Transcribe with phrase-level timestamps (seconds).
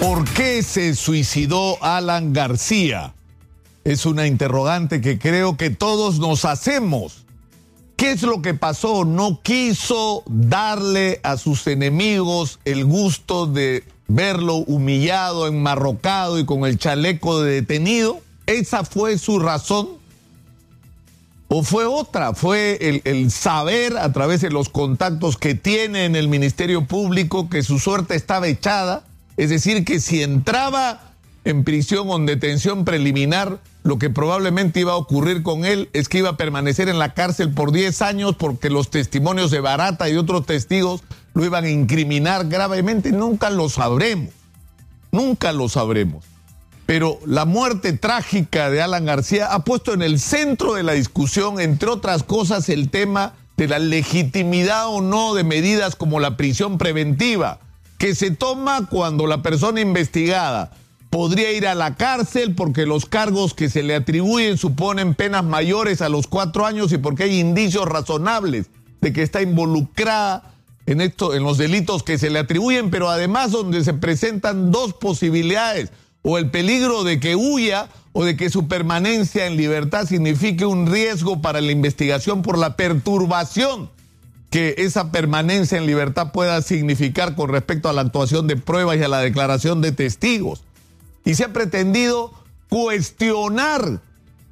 [0.00, 3.12] ¿Por qué se suicidó Alan García?
[3.84, 7.26] Es una interrogante que creo que todos nos hacemos.
[7.96, 9.04] ¿Qué es lo que pasó?
[9.04, 16.78] No quiso darle a sus enemigos el gusto de verlo humillado, enmarrocado y con el
[16.78, 18.20] chaleco de detenido.
[18.46, 19.90] ¿Esa fue su razón?
[21.48, 22.32] ¿O fue otra?
[22.32, 27.50] Fue el, el, saber a través de los contactos que tiene en el Ministerio Público
[27.50, 29.04] que su suerte estaba echada.
[29.36, 31.12] Es decir, que si entraba
[31.44, 36.08] en prisión o en detención preliminar, lo que probablemente iba a ocurrir con él es
[36.08, 40.08] que iba a permanecer en la cárcel por 10 años porque los testimonios de Barata
[40.08, 43.12] y otros testigos lo iban a incriminar gravemente.
[43.12, 44.30] Nunca lo sabremos.
[45.12, 46.24] Nunca lo sabremos.
[46.84, 51.60] Pero la muerte trágica de Alan García ha puesto en el centro de la discusión,
[51.60, 56.78] entre otras cosas, el tema de la legitimidad o no de medidas como la prisión
[56.78, 57.60] preventiva,
[58.00, 60.72] que se toma cuando la persona investigada
[61.10, 66.00] podría ir a la cárcel porque los cargos que se le atribuyen suponen penas mayores
[66.00, 68.70] a los cuatro años y porque hay indicios razonables
[69.02, 70.54] de que está involucrada
[70.86, 74.94] en esto, en los delitos que se le atribuyen, pero además donde se presentan dos
[74.94, 80.64] posibilidades, o el peligro de que huya o de que su permanencia en libertad signifique
[80.64, 83.90] un riesgo para la investigación por la perturbación
[84.50, 89.02] que esa permanencia en libertad pueda significar con respecto a la actuación de pruebas y
[89.04, 90.64] a la declaración de testigos.
[91.24, 92.32] Y se ha pretendido
[92.68, 94.00] cuestionar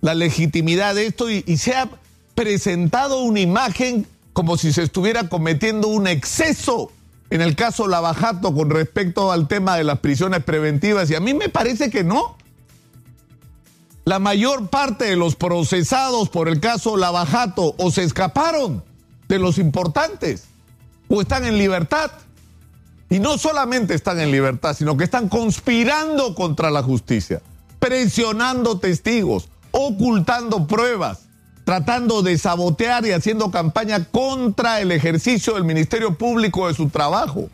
[0.00, 1.90] la legitimidad de esto y, se ha
[2.36, 6.92] presentado una imagen como si se estuviera cometiendo un exceso
[7.30, 11.10] en el caso Lavajato con respecto al tema de las prisiones preventivas.
[11.10, 12.36] Y a mí me parece que no.
[14.04, 18.84] La mayor parte de los procesados por el caso Lavajato o se escaparon
[19.28, 20.44] de los importantes
[21.08, 22.10] o están en libertad.
[23.10, 27.40] Y no solamente están en libertad, sino que están conspirando contra la justicia,
[27.78, 31.20] presionando testigos, ocultando pruebas,
[31.64, 37.48] tratando de sabotear y haciendo campaña contra el ejercicio del Ministerio Público de su trabajo,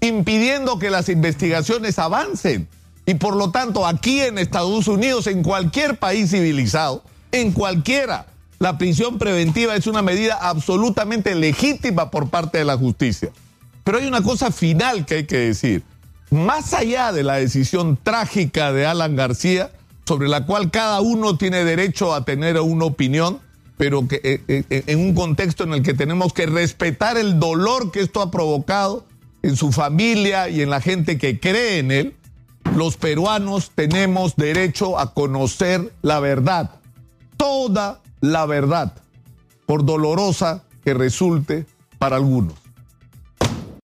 [0.00, 2.68] impidiendo que las investigaciones avancen.
[3.06, 8.26] Y por lo tanto, aquí en Estados Unidos, en cualquier país civilizado, en cualquiera,
[8.64, 13.28] la prisión preventiva es una medida absolutamente legítima por parte de la justicia.
[13.84, 15.82] Pero hay una cosa final que hay que decir.
[16.30, 19.70] Más allá de la decisión trágica de Alan García,
[20.06, 23.38] sobre la cual cada uno tiene derecho a tener una opinión,
[23.76, 27.92] pero que eh, eh, en un contexto en el que tenemos que respetar el dolor
[27.92, 29.04] que esto ha provocado
[29.42, 32.16] en su familia y en la gente que cree en él,
[32.74, 36.70] los peruanos tenemos derecho a conocer la verdad,
[37.36, 38.00] toda
[38.32, 38.94] la verdad,
[39.66, 41.66] por dolorosa que resulte
[41.98, 42.54] para algunos.